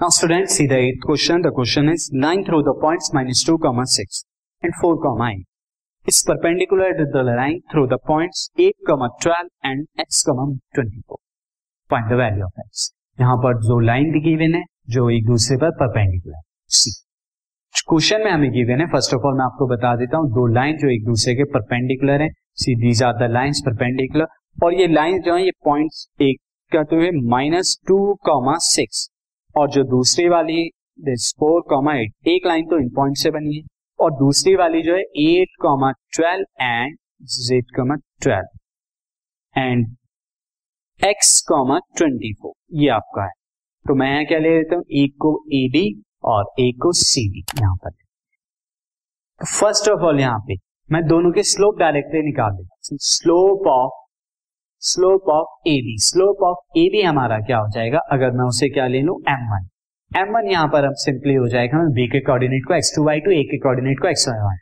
Now 0.00 0.08
students 0.08 0.56
see 0.56 0.66
the 0.66 0.76
eighth 0.76 1.02
question. 1.02 1.42
The 1.42 1.52
question 1.52 1.88
is 1.88 2.10
line 2.12 2.44
through 2.44 2.64
the 2.64 2.74
points 2.74 3.12
minus 3.12 3.44
2 3.44 3.58
comma 3.58 3.86
6 3.86 4.24
and 4.62 4.72
4 4.80 5.00
comma 5.00 5.28
8 5.30 5.44
is 6.06 6.20
perpendicular 6.22 6.88
to 6.94 7.06
the 7.12 7.22
line 7.22 7.60
through 7.70 7.86
the 7.86 7.98
points 7.98 8.50
8 8.58 8.74
comma 8.88 9.10
12 9.22 9.36
and 9.62 9.86
x 9.96 10.24
comma 10.24 10.46
24. 10.74 11.18
Find 11.90 12.10
the 12.10 12.16
value 12.16 12.44
of 12.44 12.52
x. 12.64 12.90
यहाँ 13.18 13.36
पर 13.44 13.60
जो 13.62 13.78
line 13.80 14.10
given 14.20 14.54
है 14.54 14.64
जो 14.90 15.08
एक 15.10 15.26
दूसरे 15.26 15.56
पर 15.56 15.70
perpendicular 15.80 16.42
सी 16.78 16.90
question 17.88 18.24
में 18.24 18.30
हमें 18.30 18.50
गिवन 18.52 18.80
है 18.80 18.86
फ़र्स्ट 18.92 19.14
ऑफ़ 19.14 19.26
ऑल 19.26 19.38
मैं 19.38 19.44
आपको 19.44 19.66
बता 19.68 19.94
देता 19.96 20.16
हूँ 20.18 20.30
दो 20.34 20.46
लाइन 20.54 20.76
जो 20.78 20.90
एक 20.94 21.04
दूसरे 21.06 21.34
के 21.34 21.44
परपेंडिकुलर 21.52 22.22
है 22.22 22.28
see 22.64 22.74
these 22.82 23.02
are 23.02 23.16
the 23.24 23.30
lines 23.32 23.62
perpendicular 23.66 24.64
और 24.64 24.74
ये 24.80 24.86
लाइन 24.94 25.22
जो 25.22 25.36
है 25.36 25.44
ये 25.44 25.50
पॉइंट्स 25.64 26.06
एक 26.22 26.40
कहते 26.72 26.96
हुए 26.96 27.10
माइनस 27.30 27.78
टू 27.88 27.98
कॉमा 28.26 28.58
सिक्स 28.68 29.08
और 29.56 29.70
जो 29.70 29.82
दूसरी 29.90 30.28
वाली 30.28 30.68
फोर 31.38 31.60
कॉमा 31.68 31.94
एट 31.96 32.28
एक 32.28 32.46
लाइन 32.46 32.66
तो 32.66 32.78
इन 32.78 32.88
पॉइंट 32.96 33.16
से 33.16 33.30
बनी 33.30 33.56
है। 33.56 33.62
और 33.98 34.10
दूसरी 34.14 34.54
वाली 34.56 34.82
जो 34.82 34.94
है 34.94 35.02
eight 35.20 35.48
comma 35.62 35.90
twelve 36.14 36.44
and 36.62 36.96
Z 37.38 37.64
comma 37.76 37.94
twelve 38.22 39.60
and 39.60 39.86
X 41.00 41.40
comma 41.48 41.78
twenty 41.96 42.32
four 42.32 42.52
ये 42.74 42.88
आपका 42.90 43.24
है। 43.24 43.30
तो 43.84 43.94
मैं 43.94 44.10
यहाँ 44.10 44.24
क्या 44.24 44.38
ले 44.38 44.56
लेता 44.56 44.76
हूँ? 44.76 44.84
एक 44.92 45.14
को 45.20 45.34
ए 45.52 45.68
बी 45.72 45.84
और 46.24 46.44
एक 46.60 46.78
को 46.82 46.92
सी 46.94 47.28
डी 47.32 47.44
यहाँ 47.60 47.76
पर। 47.76 47.90
फ़र्स्ट 49.40 49.88
ऑफ़ 49.88 50.00
ऑल 50.00 50.20
यहाँ 50.20 50.38
पे 50.48 50.54
मैं 50.88 51.06
दोनों 51.06 51.32
के 51.32 51.42
स्लोप 51.44 51.78
डायरेक्टली 51.78 52.22
निकाल 52.22 52.52
देता 52.52 52.96
slope 53.02 53.66
of 53.68 54.03
slope 54.86 55.28
of 55.30 55.68
A 55.68 55.76
B. 55.82 55.96
Slope 56.04 56.42
of 56.44 56.78
A 56.78 56.88
B 56.92 57.02
हमारा 57.02 57.38
क्या 57.40 57.58
हो 57.58 57.68
जाएगा? 57.74 57.98
अगर 58.12 58.30
मैं 58.30 58.48
उसे 58.48 58.68
क्या 58.68 58.86
ले 58.86 59.00
लू? 59.02 59.14
M 59.28 59.46
one. 59.52 59.68
एम 60.10 60.34
वन 60.34 60.50
यहाँ 60.50 60.68
पर 60.68 60.84
अब 60.84 60.94
सिंपली 61.04 61.34
हो 61.34 61.48
जाएगा 61.48 61.78
मैं 61.78 61.92
बी 61.92 62.06
के 62.08 62.20
कोऑर्डिनेट 62.20 62.66
को, 62.68 62.74
X 62.74 62.92
two 62.96 63.04
Y 63.04 63.20
two, 63.20 63.30
A 63.30 63.42
के 63.50 63.58
कोऑर्डिनेट 63.58 64.00
को, 64.00 64.08
एक्स 64.08 64.28
वाई 64.28 64.38
वाई। 64.38 64.56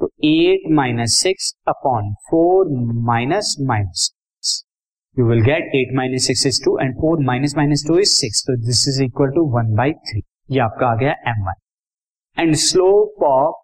तो 0.00 0.10
eight 0.24 0.70
minus 0.74 1.16
six 1.22 1.54
upon 1.68 2.12
four 2.30 2.68
minus 3.06 3.56
minus 3.60 4.10
you 5.16 5.26
will 5.26 5.40
get 5.44 5.74
eight 5.74 5.94
minus 5.96 6.26
six 6.26 6.46
is 6.46 6.60
two 6.64 6.78
and 6.78 6.94
four 6.94 7.24
minus 7.24 7.54
minus 7.56 7.84
two 7.88 7.98
is 7.98 8.10
six 8.10 8.42
तो 8.46 8.56
this 8.66 8.86
is 8.88 9.02
equal 9.04 9.30
to 9.34 9.44
one 9.50 9.74
by 9.76 9.92
three 10.10 10.22
ये 10.50 10.60
आपका 10.60 10.86
आ 10.86 10.94
गया 10.96 11.12
M 11.30 11.44
one 11.46 12.42
and 12.42 12.54
slope 12.64 13.22
of 13.24 13.62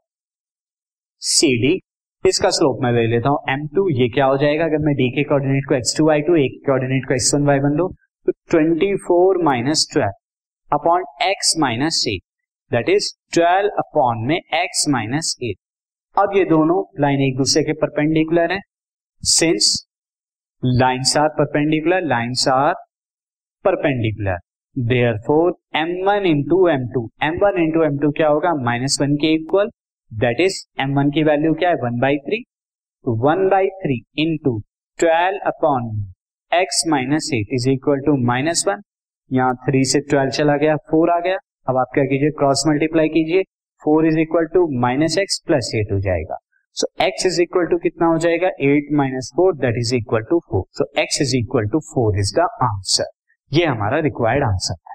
C 1.23 1.49
D 1.63 1.79
इसका 2.25 2.49
slope 2.51 2.83
मैं 2.83 2.91
ले 2.93 3.07
लेता 3.07 3.29
हूँ। 3.29 3.39
एम 3.51 3.67
टू 3.75 3.89
ये 3.91 4.09
क्या 4.15 4.25
हो 4.27 4.37
जाएगा? 4.39 4.65
अगर 4.65 4.79
मैं 4.87 4.95
डी 4.95 5.09
के 5.11 5.23
कोऑर्डिनेट 5.29 5.65
को 5.69 5.75
X 5.75 5.97
two 5.99 6.07
Y 6.07 6.21
two 6.23 6.35
A 6.37 6.47
के 6.49 6.59
कोऑर्डिनेट 6.67 7.07
को 7.09 7.15
एक्स 7.15 7.35
वन 7.35 7.47
वाई 7.47 7.59
वन 7.59 7.77
लो 7.77 7.89
तो 8.27 8.33
twenty 8.51 8.95
four 9.07 9.43
minus 9.45 9.87
twelve 9.93 10.75
upon 10.79 11.05
X 11.23 11.55
minus 11.61 12.05
eight 12.09 12.23
that 12.71 12.89
is 12.89 13.09
twelve 13.35 13.79
upon 13.79 14.27
में 14.27 14.37
एक्स 14.37 14.85
माइनस 14.89 15.35
एट 15.43 15.57
अब 16.17 16.37
ये 16.37 16.45
दोनों 16.45 16.83
लाइन 17.03 17.21
एक 17.23 17.37
दूसरे 17.39 17.63
के 17.63 17.73
परपेंडिकुलर 17.81 18.53
है। 18.53 18.61
Since 19.23 19.73
lines 20.63 21.17
are 21.17 21.29
perpendicular 21.39 22.07
lines 22.07 22.47
are 22.51 22.75
perpendicular 23.65 24.39
therefore 25.27 25.53
M 25.79 25.97
one 26.07 26.27
into 26.27 26.67
M 26.69 26.87
two 26.95 27.09
M 27.25 27.39
one 27.43 27.63
into 27.63 27.83
M 27.85 27.99
two 27.99 28.11
क्या 28.17 28.29
होगा? 28.29 28.55
माइनस 28.65 28.99
वन 29.01 29.17
के 29.17 29.35
equal 29.35 29.71
that 30.13 30.41
is 30.41 30.65
M 30.83 30.95
one 30.97 31.11
की 31.11 31.23
वैल्यू 31.25 31.55
क्या 31.55 31.71
है? 31.71 31.77
One 31.77 31.99
by 32.01 32.17
three 32.19 32.43
one 33.05 33.49
by 33.49 33.69
three 33.83 34.03
into 34.19 34.59
twelve 34.99 35.49
upon 35.49 35.91
X 36.53 36.83
minus 36.89 37.31
eight 37.35 37.55
is 37.55 37.69
equal 37.71 38.01
to 38.07 38.17
minus 38.27 38.65
one 38.69 38.83
यहाँ 39.31 39.55
three 39.67 39.85
से 39.85 40.01
twelve 40.01 40.31
चला 40.33 40.57
गया 40.57 40.77
फोर 40.91 41.11
आ 41.11 41.19
गया. 41.21 41.37
अब 41.69 41.77
आप 41.77 41.91
क्या 41.95 42.05
कीजिए? 42.05 42.31
क्रॉस 42.39 42.65
मल्टीप्लाई 42.69 43.09
कीजिए. 43.09 43.43
Four 43.83 44.07
is 44.07 44.19
equal 44.19 44.47
to 44.55 44.67
minus 44.81 45.19
X 45.19 45.43
plus 45.47 45.71
eight 45.75 45.93
हो 45.93 45.99
जाएगा. 46.01 46.37
So 46.77 46.87
X 47.05 47.27
is 47.27 47.41
equal 47.43 47.67
to 47.67 47.79
कितना 47.79 48.07
हो 48.07 48.19
जाएगा? 48.19 48.49
Eight 48.63 48.93
minus 48.97 49.31
four 49.37 49.55
that 49.57 49.79
is 49.79 49.95
equal 49.95 50.23
to 50.31 50.39
four 50.51 50.65
so 50.79 50.91
X 51.03 51.21
is 51.23 51.37
equal 51.37 51.69
to 51.69 51.81
four 51.87 52.19
is 52.19 52.35
the 52.37 52.49
answer 52.63 53.11
ये 53.53 53.65
हमारा 53.67 53.99
required 54.01 54.45
answer 54.45 54.75
है. 54.89 54.95